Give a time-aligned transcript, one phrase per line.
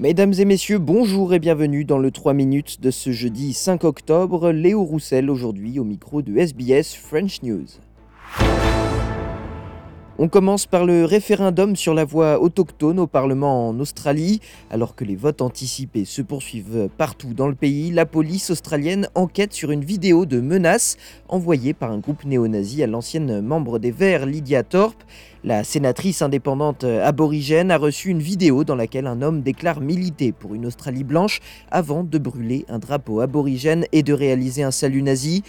[0.00, 4.50] Mesdames et messieurs, bonjour et bienvenue dans le 3 minutes de ce jeudi 5 octobre.
[4.50, 7.66] Léo Roussel aujourd'hui au micro de SBS French News.
[10.22, 14.42] On commence par le référendum sur la voie autochtone au Parlement en Australie.
[14.70, 19.54] Alors que les votes anticipés se poursuivent partout dans le pays, la police australienne enquête
[19.54, 20.98] sur une vidéo de menace
[21.30, 25.02] envoyée par un groupe néo-nazi à l'ancienne membre des Verts, Lydia Thorpe.
[25.42, 30.54] La sénatrice indépendante aborigène a reçu une vidéo dans laquelle un homme déclare militer pour
[30.54, 35.42] une Australie blanche avant de brûler un drapeau aborigène et de réaliser un salut nazi.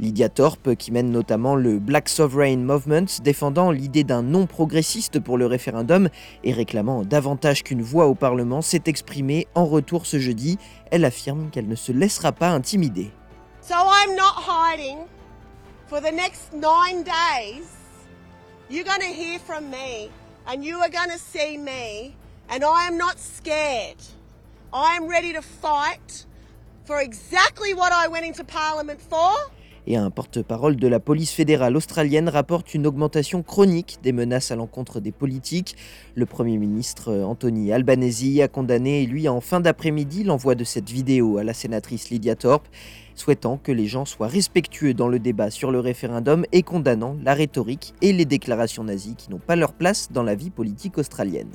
[0.00, 5.38] Lydia Thorpe, qui mène notamment le Black Sovereign Movement, défendant l'idée d'un non progressiste pour
[5.38, 6.08] le référendum
[6.44, 10.58] et réclamant davantage qu'une voix au Parlement, s'est exprimée en retour ce jeudi.
[10.90, 13.10] Elle affirme qu'elle ne se laissera pas intimider.
[13.60, 14.98] So I'm not hiding.
[15.88, 17.66] For the next nine days,
[18.70, 20.10] you're going to hear from me
[20.48, 22.16] and you are going to see me,
[22.48, 23.98] and I am not scared.
[24.72, 26.24] I am ready to fight
[26.84, 29.34] for exactly what I went into Parliament for.
[29.86, 34.56] Et un porte-parole de la police fédérale australienne rapporte une augmentation chronique des menaces à
[34.56, 35.76] l'encontre des politiques.
[36.14, 41.38] Le Premier ministre Anthony Albanese a condamné, lui, en fin d'après-midi, l'envoi de cette vidéo
[41.38, 42.68] à la sénatrice Lydia Thorpe
[43.14, 47.34] souhaitant que les gens soient respectueux dans le débat sur le référendum et condamnant la
[47.34, 51.50] rhétorique et les déclarations nazies qui n'ont pas leur place dans la vie politique australienne.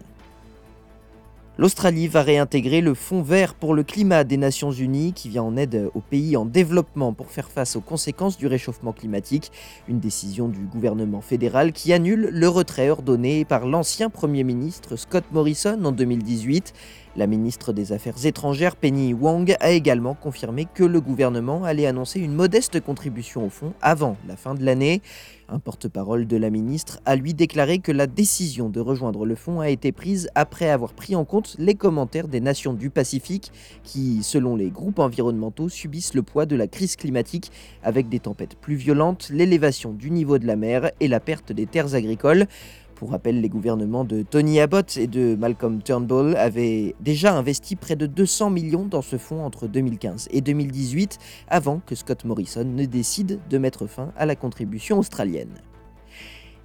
[1.59, 5.55] L'Australie va réintégrer le Fonds vert pour le climat des Nations Unies qui vient en
[5.55, 9.51] aide aux pays en développement pour faire face aux conséquences du réchauffement climatique,
[9.87, 15.25] une décision du gouvernement fédéral qui annule le retrait ordonné par l'ancien Premier ministre Scott
[15.31, 16.73] Morrison en 2018.
[17.15, 22.19] La ministre des Affaires étrangères Penny Wong a également confirmé que le gouvernement allait annoncer
[22.19, 25.03] une modeste contribution au fonds avant la fin de l'année.
[25.47, 29.59] Un porte-parole de la ministre a lui déclaré que la décision de rejoindre le fonds
[29.59, 33.51] a été prise après avoir pris en compte les commentaires des nations du Pacifique
[33.83, 37.51] qui, selon les groupes environnementaux, subissent le poids de la crise climatique
[37.83, 41.67] avec des tempêtes plus violentes, l'élévation du niveau de la mer et la perte des
[41.67, 42.47] terres agricoles.
[43.03, 47.97] Pour rappel, les gouvernements de Tony Abbott et de Malcolm Turnbull avaient déjà investi près
[47.97, 51.17] de 200 millions dans ce fonds entre 2015 et 2018,
[51.49, 55.51] avant que Scott Morrison ne décide de mettre fin à la contribution australienne.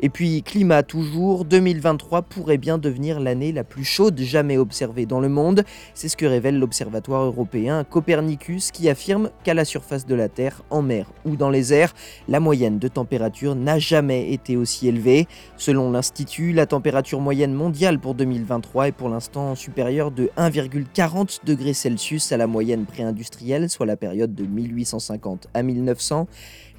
[0.01, 5.19] Et puis, climat toujours, 2023 pourrait bien devenir l'année la plus chaude jamais observée dans
[5.19, 5.65] le monde.
[5.93, 10.63] C'est ce que révèle l'Observatoire européen Copernicus qui affirme qu'à la surface de la Terre,
[10.71, 11.95] en mer ou dans les airs,
[12.29, 15.27] la moyenne de température n'a jamais été aussi élevée.
[15.57, 21.75] Selon l'Institut, la température moyenne mondiale pour 2023 est pour l'instant supérieure de 1,40 degrés
[21.75, 26.29] Celsius à la moyenne préindustrielle, soit la période de 1850 à 1900.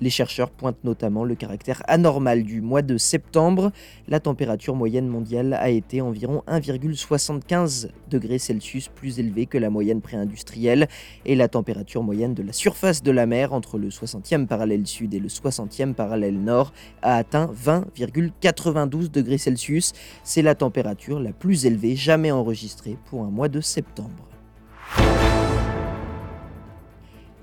[0.01, 3.72] Les chercheurs pointent notamment le caractère anormal du mois de septembre.
[4.08, 10.02] La température moyenne mondiale a été environ 1,75 degrés Celsius plus élevée que la moyenne
[10.02, 10.88] préindustrielle
[11.25, 15.14] et la température moyenne de la surface de la mer entre le 60e parallèle sud
[15.14, 16.72] et le 60e parallèle nord
[17.02, 19.94] a atteint 20,92 degrés Celsius.
[20.24, 24.29] C'est la température la plus élevée jamais enregistrée pour un mois de septembre.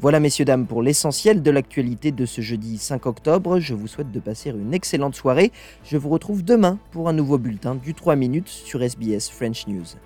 [0.06, 3.58] Voilà messieurs dames pour l'essentiel de l'actualité de ce jeudi 5 octobre.
[3.58, 5.50] Je vous souhaite de passer une excellente soirée.
[5.82, 9.96] Je vous retrouve demain pour un nouveau bulletin du 3 minutes sur SBS French News.